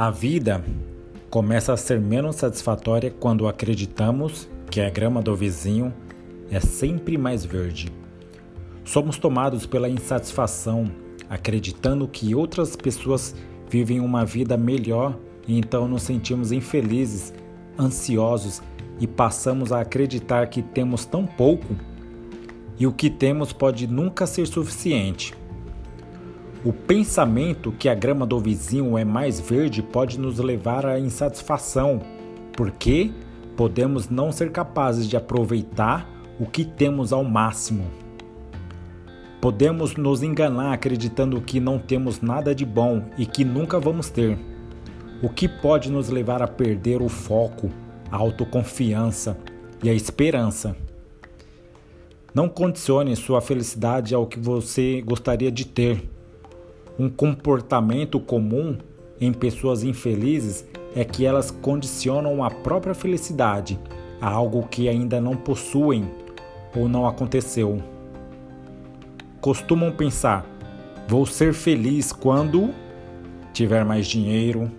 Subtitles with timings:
[0.00, 0.64] A vida
[1.28, 5.92] começa a ser menos satisfatória quando acreditamos que a grama do vizinho
[6.50, 7.92] é sempre mais verde.
[8.82, 10.90] Somos tomados pela insatisfação,
[11.28, 13.36] acreditando que outras pessoas
[13.68, 17.34] vivem uma vida melhor e então nos sentimos infelizes,
[17.78, 18.62] ansiosos
[18.98, 21.76] e passamos a acreditar que temos tão pouco
[22.78, 25.34] e o que temos pode nunca ser suficiente.
[26.62, 32.02] O pensamento que a grama do vizinho é mais verde pode nos levar à insatisfação,
[32.52, 33.10] porque
[33.56, 36.06] podemos não ser capazes de aproveitar
[36.38, 37.86] o que temos ao máximo.
[39.40, 44.38] Podemos nos enganar acreditando que não temos nada de bom e que nunca vamos ter,
[45.22, 47.70] o que pode nos levar a perder o foco,
[48.12, 49.34] a autoconfiança
[49.82, 50.76] e a esperança.
[52.34, 56.19] Não condicione sua felicidade ao que você gostaria de ter
[57.00, 58.76] um comportamento comum
[59.18, 63.80] em pessoas infelizes é que elas condicionam a própria felicidade
[64.20, 66.04] a algo que ainda não possuem
[66.76, 67.82] ou não aconteceu.
[69.40, 70.44] Costumam pensar:
[71.08, 72.68] vou ser feliz quando
[73.54, 74.70] tiver mais dinheiro,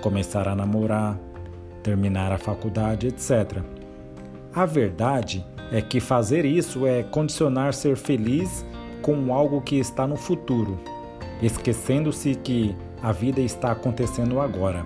[0.00, 1.18] começar a namorar,
[1.82, 3.60] terminar a faculdade, etc.
[4.54, 8.64] A verdade é que fazer isso é condicionar ser feliz
[9.02, 10.95] com algo que está no futuro
[11.42, 14.84] esquecendo-se que a vida está acontecendo agora.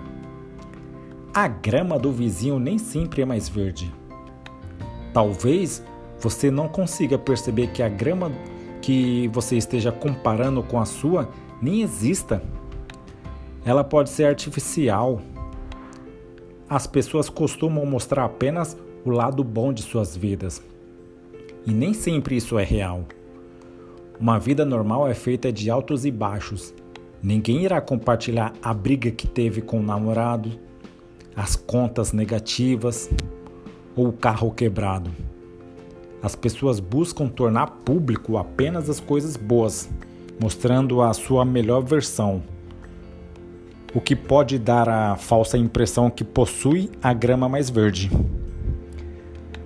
[1.33, 3.91] A grama do vizinho nem sempre é mais verde.
[5.13, 5.83] Talvez
[6.19, 8.31] você não consiga perceber que a grama
[8.81, 11.29] que você esteja comparando com a sua
[11.61, 12.41] nem exista.
[13.63, 15.21] Ela pode ser artificial.
[16.67, 20.61] As pessoas costumam mostrar apenas o lado bom de suas vidas.
[21.65, 23.05] E nem sempre isso é real.
[24.21, 26.75] Uma vida normal é feita de altos e baixos.
[27.23, 30.51] Ninguém irá compartilhar a briga que teve com o namorado,
[31.35, 33.09] as contas negativas
[33.95, 35.09] ou o carro quebrado.
[36.21, 39.89] As pessoas buscam tornar público apenas as coisas boas,
[40.39, 42.43] mostrando a sua melhor versão,
[43.91, 48.11] o que pode dar a falsa impressão que possui a grama mais verde.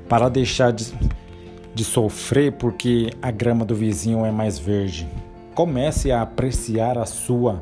[0.08, 0.94] Para deixar de
[1.75, 5.06] de sofrer porque a grama do vizinho é mais verde.
[5.53, 7.62] Comece a apreciar a sua.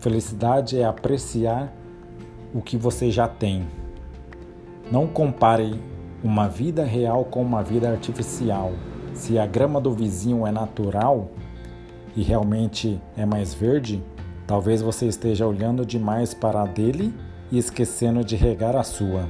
[0.00, 1.72] Felicidade é apreciar
[2.52, 3.68] o que você já tem.
[4.90, 5.80] Não compare
[6.24, 8.72] uma vida real com uma vida artificial.
[9.14, 11.30] Se a grama do vizinho é natural
[12.16, 14.02] e realmente é mais verde,
[14.44, 17.14] talvez você esteja olhando demais para a dele
[17.50, 19.28] e esquecendo de regar a sua.